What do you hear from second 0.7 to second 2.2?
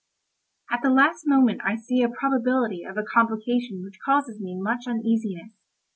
At the last moment I see a